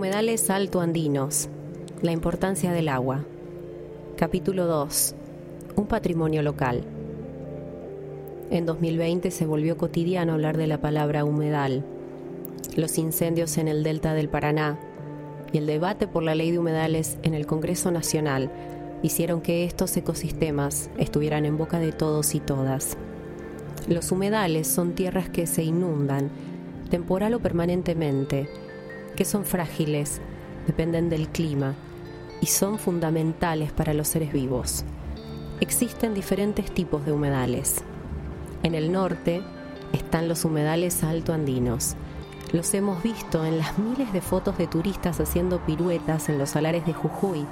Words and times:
Humedales 0.00 0.48
altoandinos. 0.48 1.50
La 2.00 2.10
importancia 2.10 2.72
del 2.72 2.88
agua. 2.88 3.26
Capítulo 4.16 4.64
2. 4.64 5.14
Un 5.76 5.86
patrimonio 5.88 6.42
local. 6.42 6.84
En 8.50 8.64
2020 8.64 9.30
se 9.30 9.44
volvió 9.44 9.76
cotidiano 9.76 10.32
hablar 10.32 10.56
de 10.56 10.68
la 10.68 10.80
palabra 10.80 11.26
humedal. 11.26 11.84
Los 12.76 12.96
incendios 12.96 13.58
en 13.58 13.68
el 13.68 13.82
delta 13.82 14.14
del 14.14 14.30
Paraná 14.30 14.80
y 15.52 15.58
el 15.58 15.66
debate 15.66 16.08
por 16.08 16.22
la 16.22 16.34
ley 16.34 16.50
de 16.50 16.60
humedales 16.60 17.18
en 17.22 17.34
el 17.34 17.44
Congreso 17.44 17.90
Nacional 17.90 18.50
hicieron 19.02 19.42
que 19.42 19.64
estos 19.64 19.94
ecosistemas 19.98 20.88
estuvieran 20.96 21.44
en 21.44 21.58
boca 21.58 21.78
de 21.78 21.92
todos 21.92 22.34
y 22.34 22.40
todas. 22.40 22.96
Los 23.86 24.12
humedales 24.12 24.66
son 24.66 24.94
tierras 24.94 25.28
que 25.28 25.46
se 25.46 25.62
inundan, 25.62 26.30
temporal 26.88 27.34
o 27.34 27.40
permanentemente, 27.40 28.48
que 29.20 29.26
son 29.26 29.44
frágiles, 29.44 30.18
dependen 30.66 31.10
del 31.10 31.28
clima 31.28 31.74
y 32.40 32.46
son 32.46 32.78
fundamentales 32.78 33.70
para 33.70 33.92
los 33.92 34.08
seres 34.08 34.32
vivos. 34.32 34.82
Existen 35.60 36.14
diferentes 36.14 36.72
tipos 36.72 37.04
de 37.04 37.12
humedales. 37.12 37.82
En 38.62 38.74
el 38.74 38.90
norte 38.90 39.42
están 39.92 40.26
los 40.26 40.46
humedales 40.46 41.04
altoandinos. 41.04 41.96
Los 42.54 42.72
hemos 42.72 43.02
visto 43.02 43.44
en 43.44 43.58
las 43.58 43.78
miles 43.78 44.10
de 44.14 44.22
fotos 44.22 44.56
de 44.56 44.66
turistas 44.66 45.20
haciendo 45.20 45.58
piruetas 45.66 46.30
en 46.30 46.38
los 46.38 46.48
salares 46.48 46.86
de 46.86 46.94
Jujuy 46.94 47.44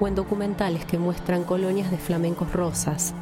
o 0.00 0.08
en 0.08 0.16
documentales 0.16 0.84
que 0.84 0.98
muestran 0.98 1.44
colonias 1.44 1.92
de 1.92 1.98
flamencos 1.98 2.52
rosas 2.52 3.14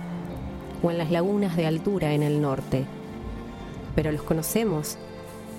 o 0.83 0.91
en 0.91 0.97
las 0.97 1.11
lagunas 1.11 1.59
de 1.59 1.67
altura 1.67 2.15
en 2.15 2.23
el 2.23 2.41
norte. 2.41 2.87
Pero 3.95 4.13
los 4.13 4.23
conocemos, 4.23 4.97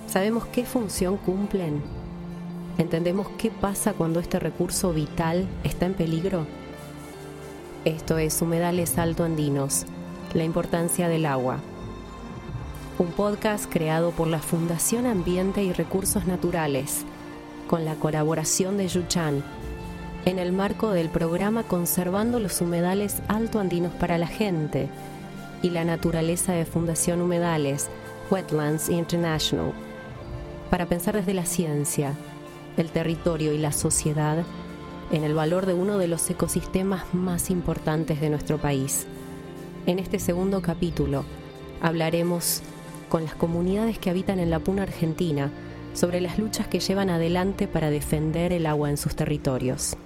sabemos 0.10 0.46
qué 0.48 0.66
función 0.66 1.18
cumplen, 1.18 1.82
entendemos 2.80 3.28
qué 3.38 3.52
pasa 3.52 3.94
cuando 3.94 4.20
este 4.20 4.40
recurso 4.40 4.92
vital 4.92 5.48
está 5.64 5.86
en 5.86 5.94
peligro. 5.94 6.48
Esto 7.86 8.18
es 8.18 8.42
Humedales 8.42 8.98
Alto 8.98 9.24
Andinos, 9.24 9.86
la 10.34 10.44
importancia 10.44 11.08
del 11.08 11.28
agua. 11.28 11.60
Un 12.98 13.12
podcast 13.12 13.72
creado 13.72 14.10
por 14.12 14.28
la 14.28 14.40
Fundación 14.40 15.06
Ambiente 15.06 15.64
y 15.64 15.74
Recursos 15.74 16.26
Naturales, 16.26 17.06
con 17.68 17.86
la 17.86 17.94
colaboración 17.94 18.78
de 18.78 18.88
Yuchan 18.88 19.44
en 20.26 20.40
el 20.40 20.52
marco 20.52 20.90
del 20.90 21.10
programa 21.10 21.64
Conservando 21.64 22.40
los 22.40 22.62
Humedales 22.62 23.22
Alto 23.28 23.60
Andinos 23.60 23.94
para 23.94 24.18
la 24.18 24.28
Gente 24.28 24.90
y 25.62 25.70
la 25.70 25.86
Naturaleza 25.86 26.54
de 26.54 26.66
Fundación 26.66 27.22
Humedales, 27.22 27.90
Wetlands 28.30 28.90
International, 28.90 29.72
para 30.70 30.86
pensar 30.86 31.16
desde 31.16 31.34
la 31.34 31.46
ciencia, 31.46 32.14
el 32.78 32.90
territorio 32.90 33.54
y 33.54 33.58
la 33.58 33.72
sociedad 33.72 34.44
en 35.12 35.24
el 35.24 35.34
valor 35.34 35.66
de 35.66 35.74
uno 35.74 35.98
de 35.98 36.08
los 36.08 36.30
ecosistemas 36.30 37.14
más 37.14 37.50
importantes 37.50 38.22
de 38.22 38.30
nuestro 38.30 38.58
país. 38.58 39.08
En 39.86 40.00
este 40.00 40.20
segundo 40.20 40.62
capítulo 40.62 41.26
hablaremos 41.82 42.62
con 43.10 43.24
las 43.24 43.34
comunidades 43.34 43.98
que 43.98 44.10
habitan 44.10 44.40
en 44.40 44.52
la 44.52 44.60
Puna 44.60 44.84
Argentina 44.84 45.52
sobre 45.94 46.22
las 46.22 46.38
luchas 46.38 46.68
que 46.68 46.80
llevan 46.80 47.10
adelante 47.10 47.68
para 47.68 47.90
defender 47.90 48.54
el 48.54 48.68
agua 48.68 48.90
en 48.90 48.98
sus 48.98 49.16
territorios. 49.16 49.98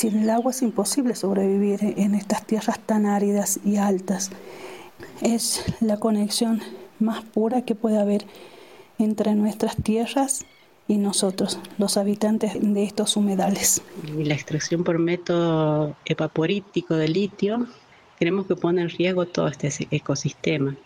Sin 0.00 0.16
el 0.16 0.30
agua 0.30 0.50
es 0.52 0.62
imposible 0.62 1.14
sobrevivir 1.14 1.78
en 1.98 2.14
estas 2.14 2.46
tierras 2.46 2.80
tan 2.80 3.04
áridas 3.04 3.60
y 3.66 3.76
altas. 3.76 4.30
Es 5.20 5.62
la 5.82 5.98
conexión 5.98 6.62
más 7.00 7.22
pura 7.22 7.66
que 7.66 7.74
puede 7.74 7.98
haber 7.98 8.24
entre 8.98 9.34
nuestras 9.34 9.76
tierras 9.76 10.46
y 10.88 10.96
nosotros, 10.96 11.58
los 11.76 11.98
habitantes 11.98 12.52
de 12.58 12.82
estos 12.82 13.14
humedales. 13.18 13.82
La 14.16 14.32
extracción 14.32 14.84
por 14.84 14.98
método 14.98 15.94
evaporítico 16.06 16.94
de 16.94 17.08
litio, 17.08 17.66
creemos 18.18 18.46
que 18.46 18.56
pone 18.56 18.80
en 18.80 18.88
riesgo 18.88 19.26
todo 19.26 19.48
este 19.48 19.70
ecosistema. 19.90 20.76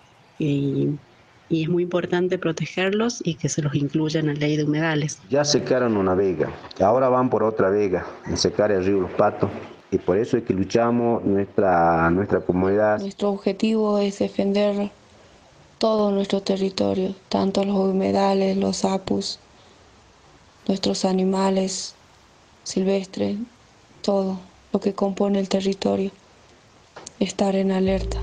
Y 1.54 1.62
es 1.62 1.68
muy 1.68 1.84
importante 1.84 2.36
protegerlos 2.36 3.20
y 3.24 3.36
que 3.36 3.48
se 3.48 3.62
los 3.62 3.76
incluya 3.76 4.18
en 4.18 4.26
la 4.26 4.34
ley 4.34 4.56
de 4.56 4.64
humedales. 4.64 5.20
Ya 5.30 5.44
secaron 5.44 5.96
una 5.96 6.14
vega, 6.14 6.50
ahora 6.80 7.08
van 7.08 7.30
por 7.30 7.44
otra 7.44 7.70
vega, 7.70 8.04
en 8.26 8.36
secar 8.36 8.72
el 8.72 8.84
río 8.84 9.00
Los 9.00 9.12
Patos. 9.12 9.50
Y 9.92 9.98
por 9.98 10.18
eso 10.18 10.36
es 10.36 10.42
que 10.42 10.52
luchamos 10.52 11.24
nuestra, 11.24 12.10
nuestra 12.10 12.40
comunidad. 12.40 12.98
Nuestro 12.98 13.30
objetivo 13.30 14.00
es 14.00 14.18
defender 14.18 14.90
todo 15.78 16.10
nuestro 16.10 16.42
territorio, 16.42 17.14
tanto 17.28 17.64
los 17.64 17.76
humedales, 17.76 18.56
los 18.56 18.84
apus, 18.84 19.38
nuestros 20.66 21.04
animales 21.04 21.94
silvestres, 22.64 23.36
todo 24.02 24.40
lo 24.72 24.80
que 24.80 24.92
compone 24.92 25.38
el 25.38 25.48
territorio. 25.48 26.10
Estar 27.20 27.54
en 27.54 27.70
alerta. 27.70 28.18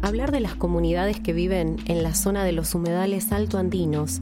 Hablar 0.00 0.30
de 0.30 0.40
las 0.40 0.54
comunidades 0.54 1.18
que 1.18 1.32
viven 1.32 1.76
en 1.86 2.04
la 2.04 2.14
zona 2.14 2.44
de 2.44 2.52
los 2.52 2.74
humedales 2.74 3.32
altoandinos 3.32 4.20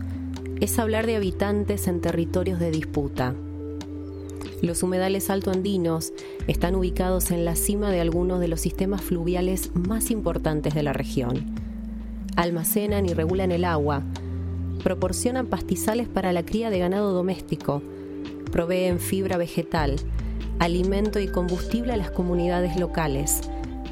es 0.58 0.78
hablar 0.78 1.06
de 1.06 1.16
habitantes 1.16 1.86
en 1.86 2.00
territorios 2.00 2.58
de 2.58 2.70
disputa. 2.70 3.34
Los 4.62 4.82
humedales 4.82 5.28
altoandinos 5.28 6.14
están 6.46 6.76
ubicados 6.76 7.30
en 7.30 7.44
la 7.44 7.56
cima 7.56 7.90
de 7.90 8.00
algunos 8.00 8.40
de 8.40 8.48
los 8.48 8.62
sistemas 8.62 9.02
fluviales 9.02 9.70
más 9.74 10.10
importantes 10.10 10.74
de 10.74 10.82
la 10.82 10.94
región. 10.94 11.44
Almacenan 12.36 13.04
y 13.04 13.12
regulan 13.12 13.52
el 13.52 13.66
agua, 13.66 14.02
proporcionan 14.82 15.46
pastizales 15.46 16.08
para 16.08 16.32
la 16.32 16.42
cría 16.42 16.70
de 16.70 16.78
ganado 16.78 17.12
doméstico, 17.12 17.82
proveen 18.50 18.98
fibra 18.98 19.36
vegetal, 19.36 19.96
alimento 20.58 21.20
y 21.20 21.28
combustible 21.28 21.92
a 21.92 21.98
las 21.98 22.10
comunidades 22.10 22.78
locales, 22.78 23.42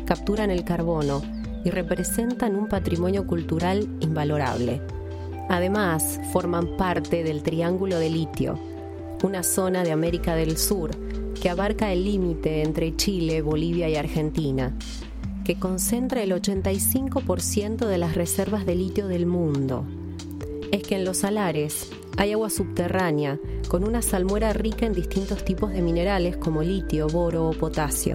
capturan 0.06 0.51
el 0.51 0.65
carbono, 0.65 1.34
y 1.64 1.70
representan 1.70 2.54
un 2.54 2.69
patrimonio 2.69 3.26
cultural 3.26 3.88
invalorable. 4.00 4.80
Además, 5.48 6.20
forman 6.32 6.76
parte 6.76 7.25
del 7.25 7.42
Triángulo 7.42 7.98
de 7.98 8.10
Litio, 8.10 8.58
una 9.22 9.42
zona 9.42 9.82
de 9.82 9.92
América 9.92 10.34
del 10.34 10.56
Sur 10.56 10.91
que 11.44 11.50
abarca 11.50 11.92
el 11.92 12.04
límite 12.04 12.62
entre 12.62 12.97
Chile, 12.97 13.42
Bolivia 13.42 13.86
y 13.88 13.97
Argentina, 13.97 14.74
que 15.44 15.58
concentra 15.58 16.22
el 16.22 16.32
85% 16.32 17.86
de 17.86 17.98
las 17.98 18.14
reservas 18.14 18.64
de 18.64 18.74
litio 18.74 19.08
del 19.08 19.26
mundo. 19.26 19.84
Es 20.72 20.82
que 20.82 20.97
en 20.97 21.04
los 21.04 21.19
salares 21.19 21.91
hay 22.16 22.32
agua 22.32 22.48
subterránea 22.48 23.38
con 23.69 23.84
una 23.84 24.00
salmuera 24.00 24.54
rica 24.54 24.86
en 24.86 24.94
distintos 24.94 25.44
tipos 25.44 25.72
de 25.72 25.82
minerales 25.82 26.38
como 26.38 26.62
litio, 26.62 27.08
boro 27.08 27.50
o 27.50 27.53
potasio. 27.53 28.14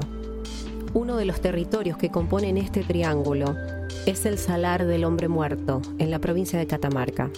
Uno 0.94 1.17
de 1.17 1.25
los 1.25 1.39
territorios 1.39 1.97
que 1.97 2.09
componen 2.09 2.57
este 2.57 2.83
triángulo 2.83 3.55
es 4.07 4.25
el 4.25 4.39
Salar 4.39 4.88
del 4.88 5.05
Hombre 5.05 5.27
Muerto, 5.27 5.83
en 6.00 6.09
la 6.09 6.17
provincia 6.17 6.57
de 6.57 6.66
Catamarca. 6.66 7.29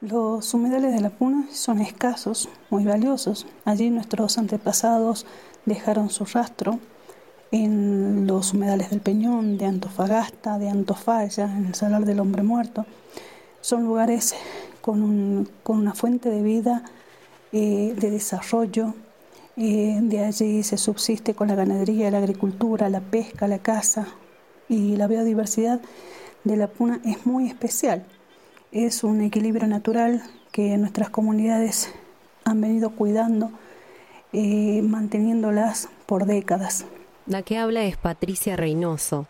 Los 0.00 0.54
humedales 0.54 0.94
de 0.94 1.02
la 1.02 1.10
Puna 1.10 1.46
son 1.52 1.80
escasos, 1.80 2.48
muy 2.70 2.84
valiosos. 2.84 3.46
Allí 3.66 3.90
nuestros 3.90 4.38
antepasados 4.38 5.26
dejaron 5.66 6.08
su 6.08 6.24
rastro 6.24 6.78
en 7.50 8.26
los 8.26 8.54
humedales 8.54 8.88
del 8.88 9.00
Peñón, 9.02 9.58
de 9.58 9.66
Antofagasta, 9.66 10.58
de 10.58 10.70
Antofalla, 10.70 11.54
en 11.54 11.66
el 11.66 11.74
Salar 11.74 12.06
del 12.06 12.20
Hombre 12.20 12.44
Muerto. 12.44 12.86
Son 13.60 13.84
lugares 13.84 14.34
con, 14.80 15.48
una 15.66 15.94
fuente 15.94 16.30
de 16.30 16.42
vida, 16.42 16.82
eh, 17.52 17.94
de 17.94 18.10
desarrollo, 18.10 18.94
de 19.56 20.24
allí 20.24 20.62
se 20.62 20.76
subsiste 20.76 21.34
con 21.34 21.48
la 21.48 21.54
ganadería, 21.54 22.10
la 22.10 22.18
agricultura, 22.18 22.90
la 22.90 23.00
pesca, 23.00 23.48
la 23.48 23.58
caza 23.58 24.06
y 24.68 24.96
la 24.96 25.06
biodiversidad 25.06 25.80
de 26.44 26.56
la 26.56 26.68
puna 26.68 27.00
es 27.04 27.26
muy 27.26 27.46
especial. 27.46 28.04
Es 28.70 29.02
un 29.02 29.22
equilibrio 29.22 29.66
natural 29.66 30.22
que 30.52 30.76
nuestras 30.76 31.08
comunidades 31.08 31.90
han 32.44 32.60
venido 32.60 32.90
cuidando, 32.90 33.50
eh, 34.32 34.82
manteniéndolas 34.82 35.88
por 36.04 36.26
décadas. 36.26 36.84
La 37.26 37.42
que 37.42 37.58
habla 37.58 37.84
es 37.84 37.96
Patricia 37.96 38.56
Reynoso, 38.56 39.26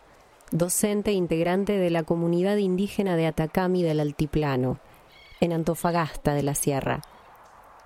docente 0.50 1.12
e 1.12 1.14
integrante 1.14 1.78
de 1.78 1.90
la 1.90 2.02
comunidad 2.02 2.56
indígena 2.56 3.16
de 3.16 3.26
Atacami 3.26 3.82
del 3.82 4.00
Altiplano, 4.00 4.78
en 5.40 5.52
Antofagasta 5.52 6.34
de 6.34 6.42
la 6.42 6.54
Sierra. 6.54 7.02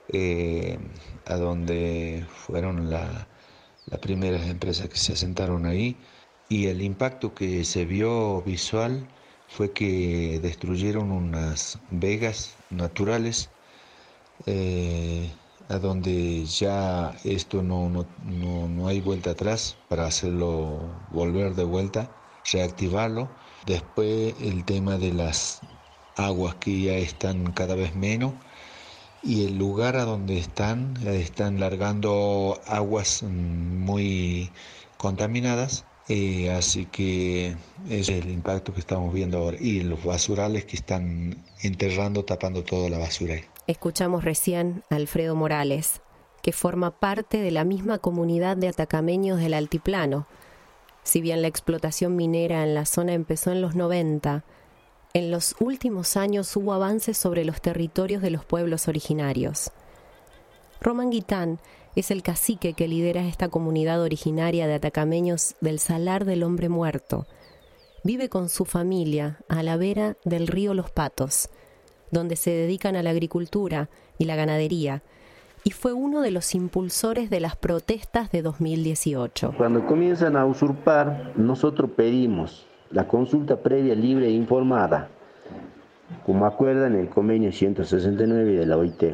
eh, 0.08 0.78
a 1.24 1.36
donde 1.36 2.24
fueron 2.28 2.90
las 2.90 3.28
primeras 4.00 4.46
empresas 4.48 4.88
que 4.88 4.96
se 4.98 5.12
asentaron 5.14 5.66
ahí. 5.66 6.02
Y 6.48 6.66
el 6.68 6.82
impacto 6.82 7.34
que 7.34 7.64
se 7.64 7.84
vio 7.84 8.42
visual 8.42 9.12
fue 9.46 9.72
que 9.72 10.38
destruyeron 10.40 11.10
unas 11.12 11.80
vegas 11.90 12.58
naturales 12.70 13.52
eh, 14.46 15.38
a 15.68 15.78
donde 15.78 16.44
ya 16.46 17.16
esto 17.24 17.62
no, 17.62 17.88
no, 17.90 18.68
no, 18.68 18.88
hay 18.88 19.00
vuelta 19.00 19.30
atrás 19.30 19.84
para 19.88 20.06
hacerlo 20.06 21.04
volver 21.08 21.54
de 21.54 21.64
vuelta, 21.64 22.16
reactivarlo. 22.52 23.28
Después 23.66 24.34
el 24.40 24.64
tema 24.64 24.98
de 24.98 25.12
las 25.12 25.60
aguas 26.16 26.54
que 26.56 26.80
ya 26.80 26.94
están 26.94 27.52
cada 27.52 27.74
vez 27.74 27.94
menos 27.94 28.32
y 29.22 29.46
el 29.46 29.58
lugar 29.58 29.96
a 29.96 30.04
donde 30.04 30.38
están, 30.38 30.96
están 31.06 31.60
largando 31.60 32.60
aguas 32.66 33.22
muy 33.22 34.50
contaminadas 34.96 35.84
eh, 36.08 36.52
así 36.52 36.86
que 36.86 37.56
es 37.88 38.08
el 38.08 38.30
impacto 38.30 38.72
que 38.72 38.80
estamos 38.80 39.12
viendo 39.12 39.38
ahora. 39.38 39.56
Y 39.60 39.80
los 39.80 40.04
basurales 40.04 40.64
que 40.64 40.76
están 40.76 41.44
enterrando, 41.62 42.24
tapando 42.24 42.62
toda 42.62 42.88
la 42.88 42.98
basura. 42.98 43.36
Escuchamos 43.66 44.24
recién 44.24 44.84
a 44.90 44.96
Alfredo 44.96 45.34
Morales, 45.34 46.00
que 46.42 46.52
forma 46.52 46.92
parte 46.92 47.38
de 47.38 47.50
la 47.50 47.64
misma 47.64 47.98
comunidad 47.98 48.56
de 48.56 48.68
atacameños 48.68 49.40
del 49.40 49.54
Altiplano. 49.54 50.26
Si 51.06 51.20
bien 51.20 51.40
la 51.40 51.46
explotación 51.46 52.16
minera 52.16 52.64
en 52.64 52.74
la 52.74 52.84
zona 52.84 53.12
empezó 53.12 53.52
en 53.52 53.62
los 53.62 53.76
90, 53.76 54.44
en 55.14 55.30
los 55.30 55.54
últimos 55.60 56.16
años 56.16 56.56
hubo 56.56 56.72
avances 56.72 57.16
sobre 57.16 57.44
los 57.44 57.60
territorios 57.60 58.22
de 58.22 58.30
los 58.30 58.44
pueblos 58.44 58.88
originarios. 58.88 59.70
Román 60.80 61.10
Guitán 61.10 61.60
es 61.94 62.10
el 62.10 62.24
cacique 62.24 62.72
que 62.72 62.88
lidera 62.88 63.24
esta 63.24 63.48
comunidad 63.48 64.02
originaria 64.02 64.66
de 64.66 64.74
atacameños 64.74 65.54
del 65.60 65.78
Salar 65.78 66.24
del 66.24 66.42
Hombre 66.42 66.68
Muerto. 66.68 67.28
Vive 68.02 68.28
con 68.28 68.48
su 68.48 68.64
familia 68.64 69.38
a 69.48 69.62
la 69.62 69.76
vera 69.76 70.16
del 70.24 70.48
río 70.48 70.74
Los 70.74 70.90
Patos, 70.90 71.50
donde 72.10 72.34
se 72.34 72.50
dedican 72.50 72.96
a 72.96 73.04
la 73.04 73.10
agricultura 73.10 73.90
y 74.18 74.24
la 74.24 74.34
ganadería, 74.34 75.04
y 75.66 75.72
fue 75.72 75.92
uno 75.92 76.20
de 76.20 76.30
los 76.30 76.54
impulsores 76.54 77.28
de 77.28 77.40
las 77.40 77.56
protestas 77.56 78.30
de 78.30 78.40
2018. 78.40 79.54
Cuando 79.56 79.84
comienzan 79.84 80.36
a 80.36 80.46
usurpar, 80.46 81.32
nosotros 81.34 81.90
pedimos 81.96 82.64
la 82.92 83.08
consulta 83.08 83.60
previa, 83.60 83.96
libre 83.96 84.28
e 84.28 84.30
informada, 84.30 85.08
como 86.24 86.46
acuerdan 86.46 86.94
el 86.94 87.08
convenio 87.08 87.50
169 87.50 88.52
de 88.52 88.64
la 88.64 88.76
OIT 88.76 89.04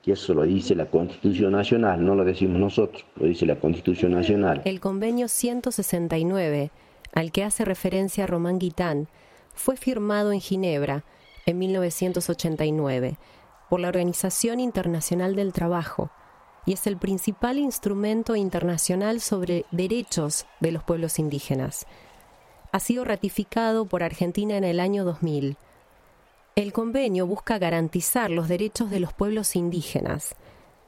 que 0.00 0.12
eso 0.12 0.32
lo 0.32 0.44
dice 0.44 0.76
la 0.76 0.86
Constitución 0.86 1.52
Nacional, 1.52 2.04
no 2.06 2.14
lo 2.14 2.24
decimos 2.24 2.60
nosotros, 2.60 3.04
lo 3.16 3.26
dice 3.26 3.44
la 3.44 3.56
Constitución 3.56 4.12
Nacional. 4.12 4.62
El 4.64 4.78
convenio 4.78 5.26
169, 5.26 6.70
al 7.12 7.32
que 7.32 7.42
hace 7.42 7.64
referencia 7.64 8.28
Román 8.28 8.60
Guitán, 8.60 9.08
fue 9.54 9.76
firmado 9.76 10.32
en 10.32 10.40
Ginebra 10.40 11.02
en 11.46 11.58
1989 11.58 13.16
por 13.70 13.80
la 13.80 13.88
Organización 13.88 14.60
Internacional 14.60 15.34
del 15.34 15.54
Trabajo 15.54 16.10
y 16.66 16.74
es 16.74 16.86
el 16.86 16.98
principal 16.98 17.58
instrumento 17.58 18.36
internacional 18.36 19.22
sobre 19.22 19.64
derechos 19.70 20.44
de 20.60 20.72
los 20.72 20.84
pueblos 20.84 21.18
indígenas. 21.18 21.86
Ha 22.72 22.80
sido 22.80 23.06
ratificado 23.06 23.86
por 23.86 24.02
Argentina 24.02 24.58
en 24.58 24.64
el 24.64 24.78
año 24.78 25.06
2000 25.06 25.56
el 26.56 26.72
convenio 26.72 27.26
busca 27.26 27.58
garantizar 27.58 28.30
los 28.30 28.48
derechos 28.48 28.90
de 28.90 29.00
los 29.00 29.12
pueblos 29.12 29.56
indígenas, 29.56 30.34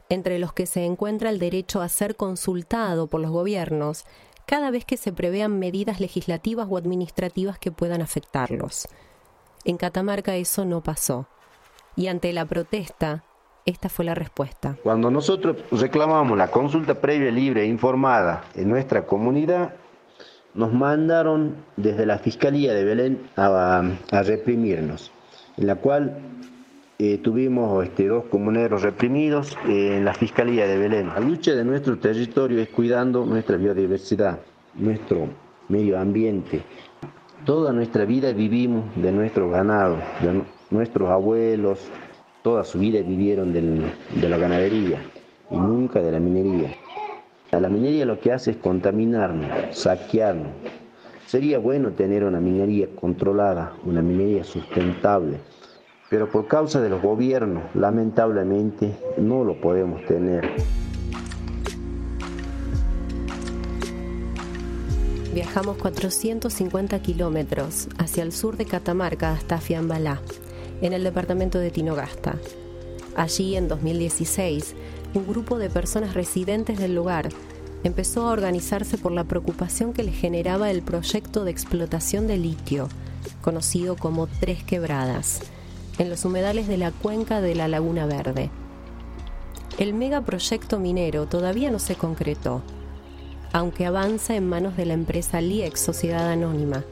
entre 0.08 0.38
los 0.38 0.52
que 0.52 0.66
se 0.66 0.84
encuentra 0.84 1.30
el 1.30 1.38
derecho 1.38 1.80
a 1.80 1.88
ser 1.88 2.16
consultado 2.16 3.06
por 3.06 3.20
los 3.20 3.30
gobiernos 3.30 4.04
cada 4.44 4.70
vez 4.70 4.84
que 4.84 4.96
se 4.96 5.12
prevean 5.12 5.58
medidas 5.58 6.00
legislativas 6.00 6.66
o 6.68 6.76
administrativas 6.76 7.58
que 7.58 7.70
puedan 7.70 8.02
afectarlos. 8.02 8.88
En 9.64 9.76
Catamarca 9.76 10.36
eso 10.36 10.64
no 10.64 10.82
pasó. 10.82 11.26
Y 11.96 12.06
ante 12.06 12.32
la 12.32 12.46
protesta, 12.46 13.24
esta 13.64 13.88
fue 13.88 14.04
la 14.04 14.14
respuesta. 14.14 14.76
Cuando 14.82 15.10
nosotros 15.10 15.56
reclamamos 15.70 16.36
la 16.36 16.50
consulta 16.50 16.94
previa, 16.94 17.30
libre 17.30 17.62
e 17.62 17.66
informada 17.66 18.44
en 18.54 18.68
nuestra 18.68 19.06
comunidad, 19.06 19.74
nos 20.54 20.72
mandaron 20.72 21.56
desde 21.76 22.06
la 22.06 22.18
Fiscalía 22.18 22.74
de 22.74 22.84
Belén 22.84 23.30
a, 23.36 23.82
reprimirnos 24.10 25.12
en 25.56 25.66
la 25.66 25.76
cual 25.76 26.18
eh, 26.98 27.18
tuvimos 27.18 27.84
este, 27.84 28.06
dos 28.06 28.24
comuneros 28.24 28.82
reprimidos 28.82 29.56
eh, 29.66 29.96
en 29.96 30.04
la 30.04 30.14
Fiscalía 30.14 30.66
de 30.66 30.78
Belén. 30.78 31.08
La 31.08 31.20
lucha 31.20 31.52
de 31.52 31.64
nuestro 31.64 31.98
territorio 31.98 32.60
es 32.60 32.68
cuidando 32.68 33.24
nuestra 33.24 33.56
biodiversidad, 33.56 34.38
nuestro 34.74 35.28
medio 35.68 35.98
ambiente. 35.98 36.62
Toda 37.44 37.72
nuestra 37.72 38.04
vida 38.04 38.32
vivimos 38.32 38.84
de 38.96 39.10
nuestro 39.10 39.50
ganado, 39.50 39.96
de 40.20 40.42
nuestros 40.72 41.08
abuelos, 41.10 41.78
toda 42.42 42.64
su 42.64 42.78
vida 42.78 43.00
vivieron 43.02 43.52
de 43.52 44.28
la 44.28 44.38
ganadería 44.38 45.02
y 45.50 45.56
nunca 45.56 46.00
de 46.00 46.12
la 46.12 46.18
minería. 46.18 46.74
La 47.50 47.68
minería 47.68 48.06
lo 48.06 48.18
que 48.18 48.32
hace 48.32 48.52
es 48.52 48.56
contaminarnos, 48.56 49.76
saquearnos, 49.76 50.52
Sería 51.32 51.58
bueno 51.58 51.92
tener 51.92 52.24
una 52.24 52.40
minería 52.40 52.88
controlada, 52.94 53.72
una 53.86 54.02
minería 54.02 54.44
sustentable, 54.44 55.38
pero 56.10 56.30
por 56.30 56.46
causa 56.46 56.78
de 56.82 56.90
los 56.90 57.00
gobiernos, 57.00 57.62
lamentablemente, 57.74 58.94
no 59.16 59.42
lo 59.42 59.58
podemos 59.58 60.04
tener. 60.04 60.46
Viajamos 65.32 65.78
450 65.78 67.00
kilómetros 67.00 67.88
hacia 67.96 68.24
el 68.24 68.32
sur 68.32 68.58
de 68.58 68.66
Catamarca 68.66 69.32
hasta 69.32 69.56
Fiambalá, 69.56 70.20
en 70.82 70.92
el 70.92 71.04
departamento 71.04 71.58
de 71.58 71.70
Tinogasta. 71.70 72.36
Allí, 73.16 73.56
en 73.56 73.68
2016, 73.68 74.74
un 75.14 75.26
grupo 75.26 75.58
de 75.58 75.70
personas 75.70 76.14
residentes 76.14 76.78
del 76.78 76.94
lugar 76.94 77.28
empezó 77.84 78.22
a 78.22 78.32
organizarse 78.32 78.98
por 78.98 79.12
la 79.12 79.24
preocupación 79.24 79.92
que 79.92 80.02
le 80.02 80.12
generaba 80.12 80.70
el 80.70 80.82
proyecto 80.82 81.44
de 81.44 81.50
explotación 81.50 82.26
de 82.26 82.36
litio, 82.36 82.88
conocido 83.40 83.96
como 83.96 84.26
Tres 84.26 84.62
Quebradas, 84.62 85.40
en 85.98 86.08
los 86.10 86.24
humedales 86.24 86.68
de 86.68 86.78
la 86.78 86.90
cuenca 86.90 87.40
de 87.40 87.54
la 87.54 87.68
Laguna 87.68 88.06
Verde. 88.06 88.50
El 89.78 89.94
megaproyecto 89.94 90.78
minero 90.78 91.26
todavía 91.26 91.70
no 91.70 91.78
se 91.78 91.94
concretó, 91.94 92.62
aunque 93.52 93.84
avanza 93.84 94.34
en 94.36 94.48
manos 94.48 94.76
de 94.76 94.86
la 94.86 94.94
empresa 94.94 95.40
LIEX 95.40 95.80
Sociedad 95.80 96.30
Anónima, 96.30 96.84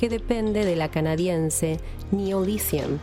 que 0.00 0.08
depende 0.08 0.64
de 0.64 0.76
la 0.76 0.90
canadiense 0.90 1.78
Neolithium. 2.10 2.96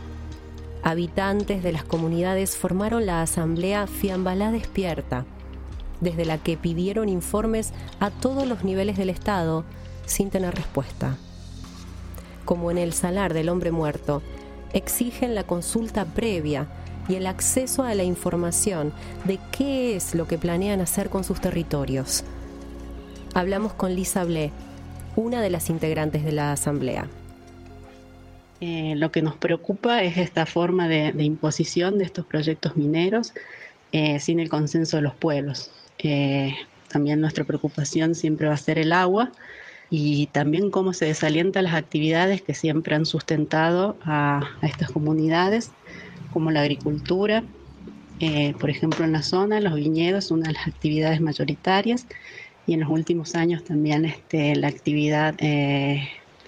Habitantes 0.82 1.62
de 1.62 1.70
las 1.70 1.84
comunidades 1.84 2.56
formaron 2.56 3.06
la 3.06 3.22
asamblea 3.22 3.86
Fiambalá 3.86 4.50
Despierta, 4.50 5.24
desde 6.00 6.24
la 6.24 6.38
que 6.38 6.56
pidieron 6.56 7.08
informes 7.08 7.72
a 8.00 8.10
todos 8.10 8.48
los 8.48 8.64
niveles 8.64 8.96
del 8.96 9.10
Estado 9.10 9.64
sin 10.06 10.30
tener 10.30 10.56
respuesta. 10.56 11.16
Como 12.44 12.68
en 12.72 12.78
el 12.78 12.92
salar 12.92 13.32
del 13.32 13.48
hombre 13.48 13.70
muerto, 13.70 14.20
exigen 14.72 15.36
la 15.36 15.44
consulta 15.44 16.04
previa 16.04 16.66
y 17.08 17.14
el 17.14 17.28
acceso 17.28 17.84
a 17.84 17.94
la 17.94 18.02
información 18.02 18.92
de 19.24 19.38
qué 19.52 19.94
es 19.94 20.16
lo 20.16 20.26
que 20.26 20.36
planean 20.36 20.80
hacer 20.80 21.10
con 21.10 21.22
sus 21.22 21.40
territorios. 21.40 22.24
Hablamos 23.34 23.72
con 23.72 23.94
Lisa 23.94 24.24
Blé, 24.24 24.50
una 25.18 25.42
de 25.42 25.50
las 25.50 25.68
integrantes 25.68 26.24
de 26.24 26.30
la 26.30 26.52
asamblea. 26.52 27.08
Eh, 28.60 28.94
lo 28.96 29.10
que 29.10 29.20
nos 29.20 29.36
preocupa 29.36 30.02
es 30.02 30.16
esta 30.16 30.46
forma 30.46 30.88
de, 30.88 31.12
imposición 31.18 31.98
de 31.98 32.04
estos 32.04 32.24
proyectos 32.24 32.76
mineros 32.76 33.32
eh, 33.90 34.20
sin 34.20 34.38
el 34.38 34.48
consenso 34.48 34.96
de 34.96 35.02
los 35.02 35.14
pueblos. 35.14 35.70
Eh, 35.98 36.54
también 36.88 37.20
nuestra 37.20 37.44
preocupación 37.44 38.14
siempre 38.14 38.46
va 38.46 38.54
a 38.54 38.58
ser 38.58 38.78
el 38.78 38.92
agua 38.92 39.32
y 39.90 40.26
también 40.28 40.70
cómo 40.70 40.92
se 40.92 41.06
desalientan 41.06 41.64
las 41.64 41.74
actividades 41.74 42.40
que 42.40 42.54
siempre 42.54 42.94
han 42.94 43.04
sustentado 43.04 43.96
a, 44.04 44.42
estas 44.62 44.90
comunidades, 44.90 45.72
como 46.32 46.50
la 46.52 46.60
agricultura. 46.60 47.42
por 48.60 48.70
ejemplo, 48.70 49.04
en 49.04 49.12
la 49.12 49.22
zona, 49.22 49.60
los 49.60 49.74
viñedos, 49.74 50.30
una 50.30 50.48
de 50.48 50.54
las 50.54 50.66
actividades 50.66 51.20
mayoritarias, 51.20 52.06
y 52.68 52.74
en 52.74 52.80
los 52.80 52.90
últimos 52.90 53.34
años 53.34 53.64
también 53.64 54.04
este, 54.04 54.54
la 54.54 54.68
actividad 54.68 55.34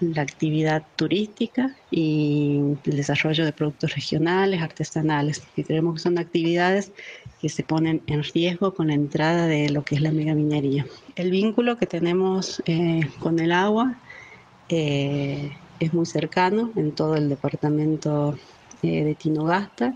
la 0.00 0.22
actividad 0.22 0.82
turística 0.96 1.76
y 1.90 2.58
el 2.84 2.96
desarrollo 2.96 3.44
de 3.44 3.52
productos 3.52 3.94
regionales, 3.94 4.62
artesanales, 4.62 5.42
que 5.54 5.64
creemos 5.64 5.94
que 5.94 6.00
son 6.00 6.18
actividades 6.18 6.92
que 7.40 7.48
se 7.48 7.62
ponen 7.62 8.02
en 8.06 8.22
riesgo 8.22 8.74
con 8.74 8.88
la 8.88 8.94
entrada 8.94 9.46
de 9.46 9.70
lo 9.70 9.82
que 9.82 9.96
es 9.96 10.00
la 10.00 10.10
megaminería. 10.10 10.86
El 11.16 11.30
vínculo 11.30 11.76
que 11.76 11.86
tenemos 11.86 12.62
eh, 12.66 13.00
con 13.18 13.38
el 13.38 13.52
agua 13.52 13.98
eh, 14.68 15.52
es 15.78 15.92
muy 15.92 16.06
cercano 16.06 16.72
en 16.76 16.92
todo 16.92 17.16
el 17.16 17.28
departamento 17.28 18.38
eh, 18.82 19.04
de 19.04 19.14
Tinogasta, 19.14 19.94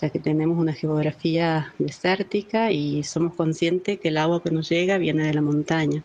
ya 0.00 0.10
que 0.10 0.18
tenemos 0.18 0.58
una 0.58 0.72
geografía 0.72 1.72
desértica 1.78 2.70
y 2.70 3.02
somos 3.02 3.34
conscientes 3.34 3.98
que 3.98 4.08
el 4.08 4.18
agua 4.18 4.42
que 4.42 4.50
nos 4.50 4.68
llega 4.68 4.98
viene 4.98 5.24
de 5.24 5.34
la 5.34 5.42
montaña. 5.42 6.02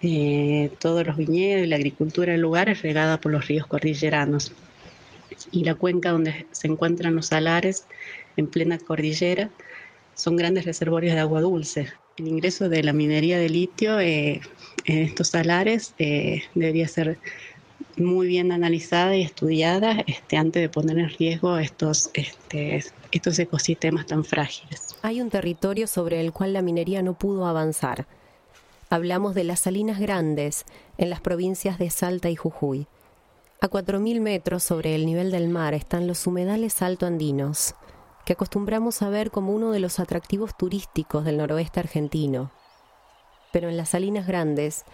Eh, 0.00 0.70
todos 0.78 1.06
los 1.06 1.16
viñedos 1.16 1.64
y 1.64 1.68
la 1.68 1.76
agricultura 1.76 2.32
del 2.32 2.40
lugar 2.40 2.68
es 2.68 2.82
regada 2.82 3.20
por 3.20 3.32
los 3.32 3.46
ríos 3.46 3.66
cordilleranos. 3.66 4.52
Y 5.52 5.64
la 5.64 5.74
cuenca 5.74 6.10
donde 6.10 6.46
se 6.50 6.66
encuentran 6.66 7.14
los 7.14 7.26
salares 7.26 7.86
en 8.36 8.48
plena 8.48 8.78
cordillera 8.78 9.50
son 10.14 10.36
grandes 10.36 10.64
reservorios 10.64 11.14
de 11.14 11.20
agua 11.20 11.40
dulce. 11.40 11.92
El 12.16 12.26
ingreso 12.26 12.68
de 12.68 12.82
la 12.82 12.92
minería 12.92 13.38
de 13.38 13.48
litio 13.48 14.00
eh, 14.00 14.40
en 14.84 14.98
estos 14.98 15.28
salares 15.28 15.94
eh, 15.98 16.42
debería 16.54 16.88
ser 16.88 17.18
muy 18.00 18.26
bien 18.26 18.52
analizada 18.52 19.16
y 19.16 19.22
estudiada 19.22 20.04
este, 20.06 20.36
antes 20.36 20.62
de 20.62 20.68
poner 20.68 20.98
en 20.98 21.08
riesgo 21.10 21.58
estos, 21.58 22.10
este, 22.14 22.84
estos 23.10 23.38
ecosistemas 23.38 24.06
tan 24.06 24.24
frágiles. 24.24 24.96
Hay 25.02 25.20
un 25.20 25.30
territorio 25.30 25.86
sobre 25.86 26.20
el 26.20 26.32
cual 26.32 26.52
la 26.52 26.62
minería 26.62 27.02
no 27.02 27.14
pudo 27.14 27.46
avanzar 27.46 28.06
hablamos 28.90 29.34
de 29.34 29.44
las 29.44 29.60
salinas 29.60 29.98
grandes 29.98 30.64
en 30.96 31.10
las 31.10 31.20
provincias 31.20 31.78
de 31.78 31.90
Salta 31.90 32.30
y 32.30 32.36
Jujuy. 32.36 32.86
A 33.60 33.68
4.000 33.68 34.20
metros 34.20 34.62
sobre 34.62 34.94
el 34.94 35.04
nivel 35.04 35.30
del 35.30 35.48
mar 35.48 35.74
están 35.74 36.06
los 36.06 36.26
humedales 36.26 36.80
altoandinos, 36.80 37.74
que 38.24 38.34
acostumbramos 38.34 39.02
a 39.02 39.08
ver 39.08 39.30
como 39.30 39.52
uno 39.52 39.72
de 39.72 39.80
los 39.80 39.98
atractivos 39.98 40.56
turísticos 40.56 41.24
del 41.24 41.38
noroeste 41.38 41.80
argentino. 41.80 42.50
Pero 43.52 43.68
en 43.68 43.76
las 43.76 43.90
salinas 43.90 44.26
grandes 44.26 44.84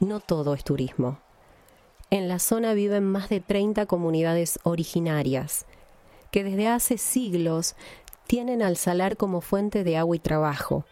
no 0.00 0.20
todo 0.20 0.54
es 0.54 0.64
turismo. 0.64 1.18
En 2.12 2.28
la 2.28 2.38
zona 2.40 2.74
viven 2.74 3.04
más 3.04 3.30
de 3.30 3.40
30 3.40 3.86
comunidades 3.86 4.60
originarias, 4.64 5.64
que 6.30 6.44
desde 6.44 6.68
hace 6.68 6.98
siglos 6.98 7.74
tienen 8.26 8.60
al 8.60 8.76
salar 8.76 9.16
como 9.16 9.40
fuente 9.40 9.82
de 9.82 9.96
agua 9.96 10.16
y 10.16 10.18
trabajo. 10.18 10.84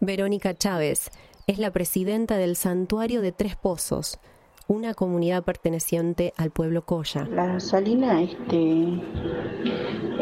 Verónica 0.00 0.52
Chávez 0.52 1.12
es 1.46 1.60
la 1.60 1.70
presidenta 1.70 2.38
del 2.38 2.56
Santuario 2.56 3.22
de 3.22 3.30
Tres 3.30 3.54
Pozos, 3.54 4.18
una 4.66 4.94
comunidad 4.94 5.44
perteneciente 5.44 6.32
al 6.36 6.50
pueblo 6.50 6.84
Coya. 6.84 7.24
La 7.30 7.60
salina 7.60 8.20
este, 8.20 9.00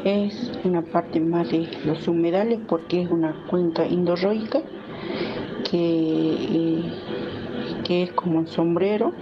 es 0.05 0.53
una 0.65 0.83
parte 0.83 1.19
más 1.19 1.49
de 1.49 1.67
los 1.87 2.07
humedales 2.07 2.61
porque 2.69 3.05
es 3.05 3.11
una 3.11 3.47
cuenca 3.49 3.87
indorroica 3.87 4.61
que, 5.65 5.79
eh, 5.81 6.93
que 7.85 8.03
es 8.03 8.13
como 8.13 8.41
un 8.41 8.49
sombrero 8.49 9.15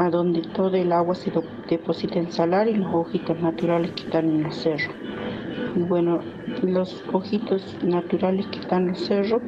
a 0.00 0.08
donde 0.08 0.40
todo 0.40 0.74
el 0.78 0.92
agua 0.92 1.14
se 1.14 1.30
deposita 1.68 2.18
en 2.18 2.32
salar 2.32 2.66
y 2.66 2.74
los 2.74 2.88
ojitos 2.94 3.38
naturales 3.38 3.90
que 3.90 4.04
están 4.04 4.30
en 4.30 4.44
los 4.44 4.56
cerros. 4.56 4.94
Bueno, 5.76 6.20
los 6.62 7.04
ojitos 7.12 7.76
naturales 7.84 8.46
que 8.46 8.60
están 8.60 8.84
en 8.84 8.88
los 8.88 9.00
cerros 9.00 9.42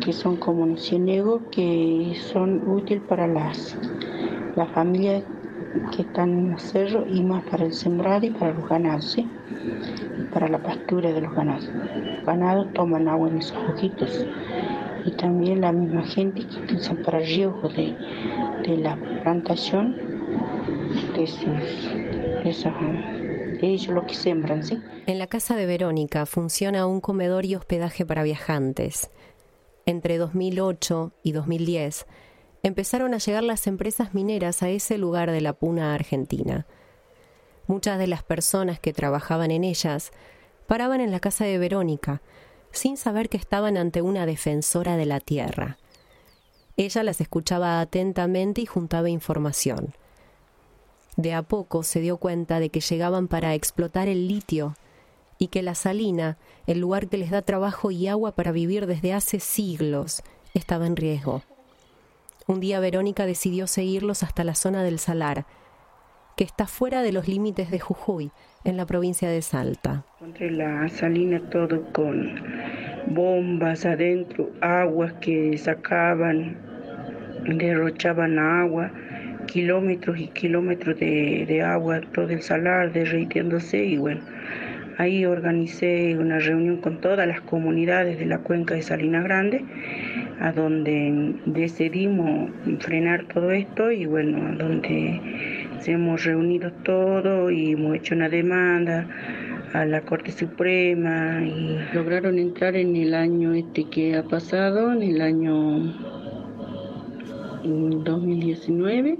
que 0.00 0.14
son 0.14 0.36
como 0.38 0.62
un 0.62 0.78
cienegos 0.78 1.42
que 1.50 2.16
son 2.32 2.66
útiles 2.66 3.02
para 3.06 3.26
las, 3.26 3.76
las 4.56 4.70
familias 4.70 5.24
que 5.94 6.02
están 6.02 6.30
en 6.30 6.52
el 6.52 6.58
cerro 6.58 7.04
y 7.06 7.22
más 7.22 7.44
para 7.44 7.66
el 7.66 7.74
sembrar 7.74 8.24
y 8.24 8.30
para 8.30 8.54
los 8.54 8.66
ganados, 8.66 9.14
para 10.32 10.48
la 10.48 10.58
pastura 10.58 11.12
de 11.12 11.20
los 11.20 11.34
ganados. 11.34 11.70
Los 12.16 12.24
ganados 12.24 12.72
toman 12.72 13.08
agua 13.08 13.28
en 13.28 13.38
esos 13.40 13.58
ojitos 13.74 14.24
y 15.06 15.12
también 15.12 15.60
la 15.60 15.72
misma 15.72 16.02
gente 16.02 16.46
que 16.46 16.56
utilizan 16.58 17.02
para 17.02 17.20
riego 17.20 17.68
de, 17.68 17.96
de 18.66 18.76
la 18.76 18.96
plantación 19.22 19.96
de, 21.16 21.26
sus, 21.26 21.44
de 23.60 23.66
ellos 23.66 23.94
lo 23.94 24.06
que 24.06 24.14
sembran. 24.14 24.64
¿sí? 24.64 24.78
En 25.06 25.18
la 25.18 25.26
casa 25.26 25.56
de 25.56 25.66
Verónica 25.66 26.26
funciona 26.26 26.86
un 26.86 27.00
comedor 27.00 27.44
y 27.44 27.54
hospedaje 27.54 28.04
para 28.04 28.22
viajantes 28.22 29.10
entre 29.86 30.18
2008 30.18 31.12
y 31.22 31.32
2010, 31.32 32.06
empezaron 32.64 33.14
a 33.14 33.18
llegar 33.18 33.44
las 33.44 33.68
empresas 33.68 34.14
mineras 34.14 34.62
a 34.62 34.68
ese 34.68 34.98
lugar 34.98 35.30
de 35.30 35.40
la 35.40 35.52
puna 35.52 35.94
argentina. 35.94 36.66
Muchas 37.68 37.98
de 37.98 38.08
las 38.08 38.24
personas 38.24 38.80
que 38.80 38.92
trabajaban 38.92 39.52
en 39.52 39.62
ellas 39.62 40.10
paraban 40.66 41.00
en 41.00 41.12
la 41.12 41.20
casa 41.20 41.44
de 41.44 41.58
Verónica, 41.58 42.20
sin 42.76 42.96
saber 42.96 43.28
que 43.28 43.36
estaban 43.36 43.76
ante 43.76 44.02
una 44.02 44.26
defensora 44.26 44.96
de 44.96 45.06
la 45.06 45.20
tierra. 45.20 45.78
Ella 46.76 47.02
las 47.02 47.20
escuchaba 47.20 47.80
atentamente 47.80 48.60
y 48.60 48.66
juntaba 48.66 49.08
información. 49.08 49.94
De 51.16 51.32
a 51.32 51.42
poco 51.42 51.82
se 51.82 52.00
dio 52.00 52.18
cuenta 52.18 52.60
de 52.60 52.68
que 52.68 52.80
llegaban 52.80 53.28
para 53.28 53.54
explotar 53.54 54.08
el 54.08 54.28
litio 54.28 54.76
y 55.38 55.48
que 55.48 55.62
la 55.62 55.74
salina, 55.74 56.36
el 56.66 56.78
lugar 56.78 57.08
que 57.08 57.16
les 57.16 57.30
da 57.30 57.42
trabajo 57.42 57.90
y 57.90 58.08
agua 58.08 58.32
para 58.32 58.52
vivir 58.52 58.86
desde 58.86 59.14
hace 59.14 59.40
siglos, 59.40 60.22
estaba 60.54 60.86
en 60.86 60.96
riesgo. 60.96 61.42
Un 62.46 62.60
día 62.60 62.80
Verónica 62.80 63.26
decidió 63.26 63.66
seguirlos 63.66 64.22
hasta 64.22 64.44
la 64.44 64.54
zona 64.54 64.82
del 64.82 64.98
Salar, 64.98 65.46
que 66.36 66.44
está 66.44 66.66
fuera 66.66 67.02
de 67.02 67.12
los 67.12 67.28
límites 67.28 67.70
de 67.70 67.80
Jujuy, 67.80 68.30
en 68.64 68.76
la 68.76 68.84
provincia 68.84 69.28
de 69.30 69.40
Salta. 69.42 70.04
Encontré 70.20 70.50
la 70.50 70.88
salina 70.88 71.40
todo 71.50 71.82
con 71.92 72.34
bombas 73.06 73.86
adentro, 73.86 74.50
aguas 74.60 75.12
que 75.14 75.56
sacaban, 75.56 76.56
derrochaban 77.46 78.38
agua, 78.38 78.92
kilómetros 79.46 80.18
y 80.18 80.28
kilómetros 80.28 80.98
de, 80.98 81.46
de 81.46 81.62
agua, 81.62 82.00
todo 82.12 82.28
el 82.28 82.42
salar 82.42 82.92
derritiéndose 82.92 83.84
y 83.84 83.96
bueno, 83.96 84.20
Ahí 84.98 85.26
organicé 85.26 86.16
una 86.16 86.38
reunión 86.38 86.78
con 86.78 87.02
todas 87.02 87.28
las 87.28 87.42
comunidades 87.42 88.18
de 88.18 88.24
la 88.24 88.38
cuenca 88.38 88.74
de 88.74 88.80
Salinas 88.80 89.24
Grande, 89.24 89.62
a 90.40 90.52
donde 90.52 91.34
decidimos 91.44 92.50
frenar 92.80 93.26
todo 93.26 93.50
esto 93.50 93.90
y 93.90 94.06
bueno, 94.06 94.46
a 94.46 94.52
donde 94.52 95.20
se 95.80 95.92
hemos 95.92 96.24
reunido 96.24 96.72
todo 96.84 97.50
y 97.50 97.72
hemos 97.72 97.96
hecho 97.96 98.14
una 98.14 98.28
demanda 98.28 99.06
a 99.72 99.84
la 99.84 100.00
Corte 100.02 100.32
Suprema 100.32 101.42
y 101.44 101.78
lograron 101.94 102.38
entrar 102.38 102.76
en 102.76 102.96
el 102.96 103.14
año 103.14 103.52
este 103.54 103.84
que 103.84 104.16
ha 104.16 104.22
pasado, 104.22 104.92
en 104.92 105.02
el 105.02 105.20
año 105.20 105.94
2019 107.64 109.18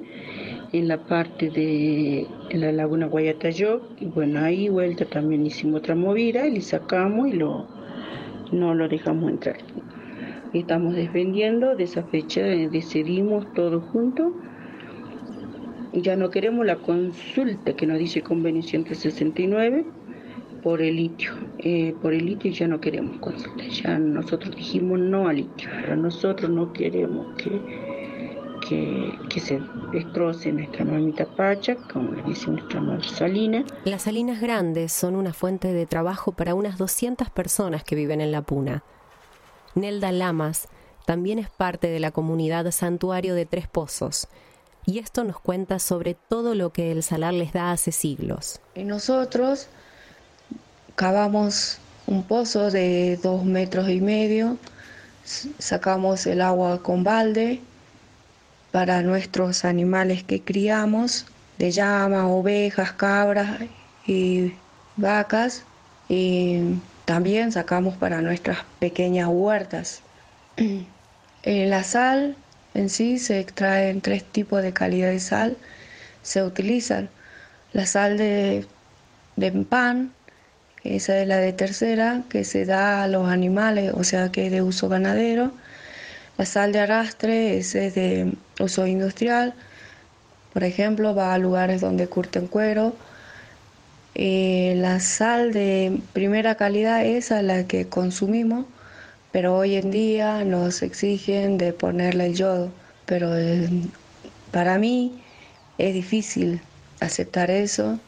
en 0.72 0.88
la 0.88 0.98
parte 0.98 1.50
de 1.50 2.26
la 2.50 2.72
laguna 2.72 3.06
Guayatayo 3.06 3.82
y 4.00 4.06
bueno 4.06 4.40
ahí 4.40 4.68
vuelta 4.68 5.04
también 5.04 5.46
hicimos 5.46 5.80
otra 5.80 5.94
movida 5.94 6.46
y 6.46 6.54
le 6.54 6.60
sacamos 6.60 7.28
y 7.28 7.32
lo 7.32 7.66
no 8.52 8.75
lo 8.75 8.88
dejamos 8.88 9.30
entrar. 9.30 9.56
Estamos 10.52 10.94
defendiendo 10.94 11.75
de 11.75 11.84
esa 11.84 12.04
fecha 12.04 12.42
decidimos 12.42 13.52
todos 13.54 13.82
juntos 13.90 14.32
ya 16.02 16.16
no 16.16 16.30
queremos 16.30 16.64
la 16.66 16.76
consulta 16.76 17.74
que 17.74 17.86
nos 17.86 17.98
dice 17.98 18.22
convenio 18.22 18.62
169 18.62 19.84
por 20.62 20.82
el 20.82 20.96
litio 20.96 21.32
eh, 21.58 21.94
por 22.02 22.12
el 22.12 22.26
litio 22.26 22.50
ya 22.50 22.68
no 22.68 22.80
queremos 22.80 23.18
consulta 23.18 23.64
ya 23.66 23.98
nosotros 23.98 24.54
dijimos 24.54 24.98
no 24.98 25.28
al 25.28 25.36
litio 25.36 25.68
nosotros 25.96 26.50
no 26.50 26.72
queremos 26.72 27.34
que 27.36 27.60
que, 28.68 29.40
se 29.40 29.60
destroce 29.92 30.52
nuestra 30.52 30.84
mamita 30.84 31.24
Pacha, 31.24 31.76
como 31.92 32.12
le 32.12 32.22
dice 32.22 32.50
nuestra 32.50 32.80
madre 32.80 33.08
Salina. 33.08 33.64
Las 33.84 34.02
salinas 34.02 34.40
grandes 34.40 34.92
son 34.92 35.14
una 35.14 35.32
fuente 35.32 35.72
de 35.72 35.86
trabajo 35.86 36.32
para 36.32 36.54
unas 36.54 36.78
200 36.78 37.30
personas 37.30 37.84
que 37.84 37.94
viven 37.94 38.20
en 38.20 38.32
la 38.32 38.42
Puna. 38.42 38.82
Nelda 39.74 40.10
Lamas 40.10 40.68
también 41.04 41.38
es 41.38 41.50
parte 41.50 41.88
de 41.88 42.00
la 42.00 42.10
comunidad 42.10 42.70
Santuario 42.70 43.34
de 43.34 43.46
Tres 43.46 43.68
Pozos, 43.68 44.28
y 44.86 45.00
esto 45.00 45.24
nos 45.24 45.40
cuenta 45.40 45.80
sobre 45.80 46.14
todo 46.14 46.54
lo 46.54 46.72
que 46.72 46.92
el 46.92 47.02
salar 47.02 47.34
les 47.34 47.52
da 47.52 47.72
hace 47.72 47.90
siglos. 47.90 48.60
Y 48.76 48.84
nosotros 48.84 49.66
cavamos 50.94 51.78
un 52.06 52.22
pozo 52.22 52.70
de 52.70 53.18
dos 53.20 53.44
metros 53.44 53.88
y 53.90 54.00
medio, 54.00 54.56
sacamos 55.58 56.26
el 56.26 56.40
agua 56.40 56.82
con 56.82 57.02
balde 57.02 57.60
para 58.70 59.02
nuestros 59.02 59.64
animales 59.64 60.22
que 60.22 60.40
criamos, 60.40 61.26
de 61.58 61.72
llama, 61.72 62.28
ovejas, 62.28 62.92
cabras 62.92 63.58
y 64.06 64.52
vacas, 64.96 65.64
y 66.08 66.60
también 67.06 67.50
sacamos 67.50 67.96
para 67.96 68.22
nuestras 68.22 68.58
pequeñas 68.78 69.28
huertas. 69.30 70.02
En 71.42 71.70
la 71.70 71.84
sal 71.84 72.34
en 72.76 72.90
sí 72.90 73.18
se 73.18 73.40
extraen 73.40 74.00
tres 74.02 74.23
tipos 74.25 74.62
de 74.62 74.73
calidad 74.73 75.11
de 75.11 75.21
sal. 75.21 75.56
Se 76.23 76.42
utilizan 76.42 77.09
la 77.73 77.87
sal 77.87 78.18
de, 78.18 78.66
pan, 79.68 80.12
esa 80.85 81.18
es 81.21 81.26
la 81.28 81.38
de 81.38 81.52
tercera, 81.52 82.23
que 82.28 82.45
se 82.45 82.66
da 82.66 83.02
a 83.02 83.09
los 83.09 83.28
animales, 83.28 83.92
o 83.95 84.04
sea 84.04 84.30
que 84.30 84.47
es 84.47 84.52
de 84.52 84.62
uso 84.62 84.88
ganadero. 84.88 85.52
La 86.38 86.45
sal 86.45 86.73
de 86.73 86.80
arrastre, 86.80 87.59
esa 87.59 87.80
es 87.80 87.95
de 87.95 88.35
uso 88.61 88.87
industrial. 88.87 89.54
Por 90.52 90.64
ejemplo, 90.64 91.14
va 91.14 91.35
a 91.35 91.38
lugares 91.38 91.80
donde 91.80 92.09
curten 92.09 92.47
cuero. 92.47 92.95
Eh, 94.14 94.75
la 94.78 95.00
sal 95.00 95.52
de 95.52 96.00
primera 96.12 96.56
calidad, 96.56 97.04
esa 97.04 97.40
es 97.40 97.45
la 97.45 97.66
que 97.66 97.88
consumimos, 97.88 98.66
pero 99.33 99.56
hoy 99.56 99.76
en 99.76 99.90
día 99.90 100.45
nos 100.45 100.83
exigen 100.83 101.59
de 101.59 101.73
ponerle 101.73 102.26
el 102.26 102.35
yodo. 102.35 102.71
Pero 103.04 103.37
eh, 103.37 103.68
para 104.50 104.78
mí 104.78 105.23
es 105.78 105.95
difícil 105.95 106.61
aceptar 107.00 107.50
eso 107.50 107.99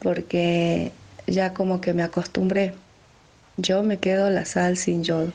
porque 0.00 0.92
ya 1.26 1.52
como 1.54 1.80
que 1.80 1.92
me 1.92 2.02
acostumbré. 2.02 2.74
Yo 3.56 3.82
me 3.82 3.98
quedo 3.98 4.30
la 4.30 4.44
sal 4.44 4.76
sin 4.76 5.04
yodo. 5.04 5.32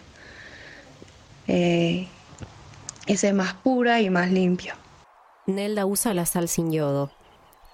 Eh, 1.47 2.07
esa 3.07 3.27
es 3.27 3.33
más 3.33 3.53
pura 3.55 4.01
y 4.01 4.09
más 4.09 4.31
limpia. 4.31 4.77
Nelda 5.47 5.85
usa 5.85 6.13
la 6.13 6.25
sal 6.25 6.47
sin 6.47 6.71
yodo 6.71 7.11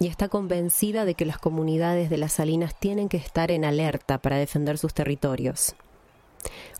y 0.00 0.06
está 0.06 0.28
convencida 0.28 1.04
de 1.04 1.14
que 1.14 1.26
las 1.26 1.38
comunidades 1.38 2.08
de 2.10 2.18
las 2.18 2.32
salinas 2.32 2.78
tienen 2.78 3.08
que 3.08 3.16
estar 3.16 3.50
en 3.50 3.64
alerta 3.64 4.18
para 4.18 4.36
defender 4.36 4.78
sus 4.78 4.94
territorios. 4.94 5.74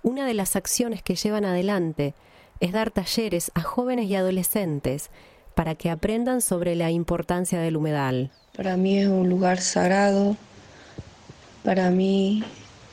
Una 0.02 0.26
de 0.26 0.35
las 0.35 0.57
acciones 0.57 1.02
que 1.02 1.17
llevan 1.17 1.45
adelante 1.45 2.14
es 2.61 2.73
dar 2.73 2.90
talleres 2.90 3.50
a 3.55 3.62
jóvenes 3.62 4.07
y 4.07 4.14
adolescentes 4.14 5.11
para 5.55 5.75
que 5.75 5.90
aprendan 5.90 6.40
sobre 6.40 6.76
la 6.76 6.90
importancia 6.90 7.61
del 7.61 7.76
humedal. 7.76 8.31
Para 8.57 8.76
mí 8.76 8.99
es 8.99 9.09
un 9.09 9.28
lugar 9.28 9.61
sagrado 9.61 10.37
para 11.69 11.90
mí 11.90 12.43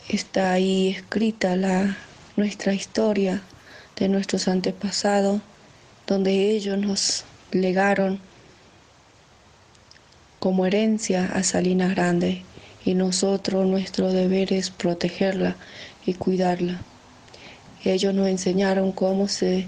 está 0.09 0.51
ahí 0.51 0.89
escrita 0.89 1.55
la, 1.55 1.95
nuestra 2.35 2.73
historia 2.73 3.41
de 3.95 4.09
nuestros 4.09 4.49
antepasados, 4.49 5.39
donde 6.07 6.51
ellos 6.51 6.77
nos 6.77 7.23
legaron 7.51 8.19
como 10.39 10.65
herencia 10.65 11.31
a 11.33 11.43
Salinas 11.43 11.91
Grande 11.91 12.43
y 12.83 12.95
nosotros 12.95 13.65
nuestro 13.65 14.11
deber 14.11 14.51
es 14.51 14.71
protegerla 14.71 15.55
y 16.05 16.15
cuidarla. 16.15 16.81
Ellos 17.85 18.15
nos 18.15 18.27
enseñaron 18.27 18.91
cómo 18.91 19.27
se, 19.27 19.67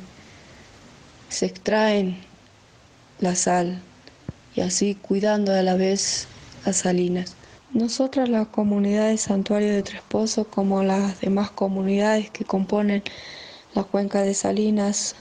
se 1.29 1.45
extraen 1.45 2.17
la 3.19 3.35
sal 3.35 3.79
y 4.55 4.61
así 4.61 4.95
cuidando 4.95 5.53
a 5.53 5.61
la 5.61 5.75
vez 5.75 6.27
a 6.65 6.73
Salinas. 6.73 7.35
Nosotras, 7.73 8.27
la 8.27 8.45
comunidad 8.45 9.09
de 9.09 9.17
Santuario 9.17 9.71
de 9.71 9.83
Tres 9.83 10.01
Pozos, 10.07 10.47
como 10.47 10.81
las 10.81 11.21
demás 11.21 11.51
comunidades 11.51 12.31
que 12.31 12.43
componen 12.43 13.03
la 13.75 13.83
cuenca 13.83 14.23
de 14.23 14.33
Salinas 14.33 15.15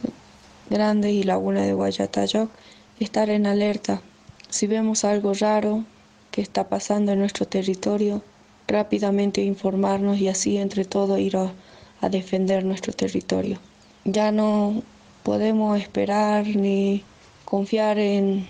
Grande 0.70 1.12
y 1.12 1.22
Laguna 1.22 1.62
de 1.62 1.74
Guayatayoc, 1.74 2.50
estar 2.98 3.28
en 3.28 3.46
alerta. 3.46 4.00
Si 4.48 4.66
vemos 4.66 5.04
algo 5.04 5.34
raro 5.34 5.84
que 6.30 6.40
está 6.40 6.68
pasando 6.68 7.12
en 7.12 7.18
nuestro 7.18 7.46
territorio, 7.46 8.22
rápidamente 8.66 9.42
informarnos 9.42 10.18
y 10.18 10.28
así 10.28 10.56
entre 10.56 10.86
todos 10.86 11.18
ir 11.18 11.36
a, 11.36 11.52
a 12.00 12.08
defender 12.08 12.64
nuestro 12.64 12.92
territorio. 12.92 13.58
Ya 14.04 14.32
no 14.32 14.82
podemos 15.22 15.78
esperar 15.80 16.46
ni 16.46 17.02
confiar 17.44 17.98
en 17.98 18.46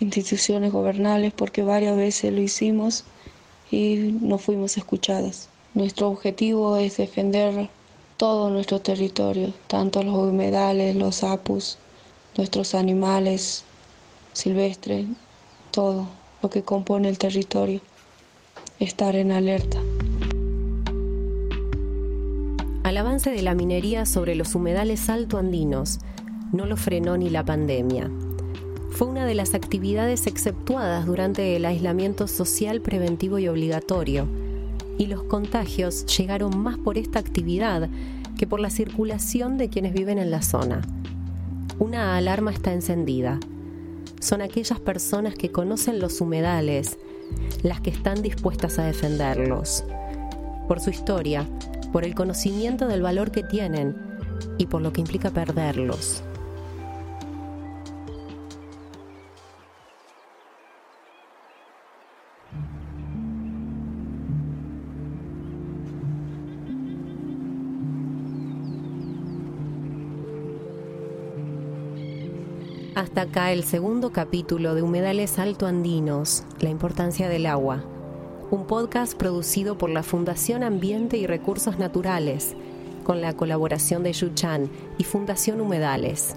instituciones 0.00 0.72
gobernables 0.72 1.32
porque 1.32 1.62
varias 1.62 1.96
veces 1.96 2.32
lo 2.32 2.40
hicimos 2.40 3.04
y 3.70 4.16
no 4.20 4.38
fuimos 4.38 4.76
escuchadas. 4.76 5.48
Nuestro 5.74 6.08
objetivo 6.08 6.76
es 6.76 6.98
defender 6.98 7.70
todo 8.16 8.50
nuestro 8.50 8.80
territorio, 8.80 9.52
tanto 9.68 10.02
los 10.02 10.14
humedales, 10.14 10.94
los 10.94 11.24
apus, 11.24 11.78
nuestros 12.36 12.74
animales 12.74 13.64
silvestres, 14.32 15.06
todo 15.70 16.06
lo 16.42 16.50
que 16.50 16.62
compone 16.62 17.08
el 17.08 17.18
territorio, 17.18 17.80
estar 18.78 19.16
en 19.16 19.32
alerta. 19.32 19.80
Al 22.92 22.98
avance 22.98 23.30
de 23.30 23.40
la 23.40 23.54
minería 23.54 24.04
sobre 24.04 24.34
los 24.34 24.54
humedales 24.54 25.08
altoandinos 25.08 26.00
no 26.52 26.66
lo 26.66 26.76
frenó 26.76 27.16
ni 27.16 27.30
la 27.30 27.42
pandemia 27.42 28.10
fue 28.90 29.08
una 29.08 29.24
de 29.24 29.34
las 29.34 29.54
actividades 29.54 30.26
exceptuadas 30.26 31.06
durante 31.06 31.56
el 31.56 31.64
aislamiento 31.64 32.28
social 32.28 32.82
preventivo 32.82 33.38
y 33.38 33.48
obligatorio, 33.48 34.28
y 34.98 35.06
los 35.06 35.22
contagios 35.22 36.04
llegaron 36.04 36.58
más 36.58 36.76
por 36.76 36.98
esta 36.98 37.18
actividad 37.18 37.88
que 38.36 38.46
por 38.46 38.60
la 38.60 38.68
circulación 38.68 39.56
de 39.56 39.70
quienes 39.70 39.94
viven 39.94 40.18
en 40.18 40.30
la 40.30 40.42
zona. 40.42 40.82
Una 41.78 42.18
alarma 42.18 42.52
está 42.52 42.74
encendida. 42.74 43.40
Son 44.20 44.42
aquellas 44.42 44.78
personas 44.78 45.34
que 45.34 45.50
conocen 45.50 45.98
los 45.98 46.20
humedales 46.20 46.98
las 47.62 47.80
que 47.80 47.88
están 47.88 48.20
dispuestas 48.20 48.78
a 48.78 48.84
defenderlos. 48.84 49.84
Por 50.68 50.80
su 50.80 50.90
historia, 50.90 51.48
por 51.92 52.04
el 52.04 52.14
conocimiento 52.14 52.88
del 52.88 53.02
valor 53.02 53.30
que 53.30 53.42
tienen 53.42 53.94
y 54.58 54.66
por 54.66 54.82
lo 54.82 54.92
que 54.92 55.02
implica 55.02 55.30
perderlos. 55.30 56.24
Hasta 72.94 73.22
acá 73.22 73.52
el 73.52 73.64
segundo 73.64 74.12
capítulo 74.12 74.74
de 74.74 74.82
Humedales 74.82 75.38
Alto 75.38 75.66
Andinos, 75.66 76.44
La 76.60 76.68
importancia 76.68 77.28
del 77.28 77.46
agua, 77.46 77.84
un 78.52 78.66
podcast 78.66 79.14
producido 79.16 79.78
por 79.78 79.88
la 79.88 80.02
Fundación 80.02 80.62
Ambiente 80.62 81.16
y 81.16 81.26
Recursos 81.26 81.78
Naturales, 81.78 82.54
con 83.02 83.22
la 83.22 83.32
colaboración 83.32 84.02
de 84.02 84.12
Yuchan 84.12 84.68
y 84.98 85.04
Fundación 85.04 85.62
Humedales. 85.62 86.36